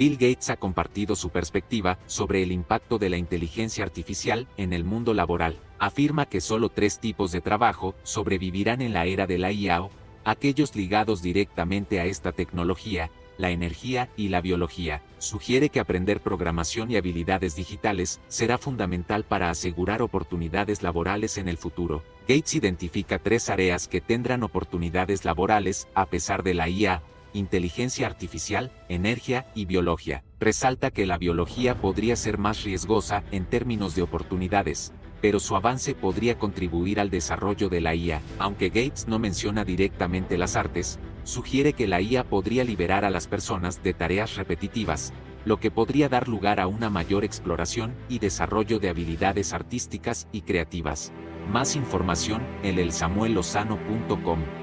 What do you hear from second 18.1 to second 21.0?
será fundamental para asegurar oportunidades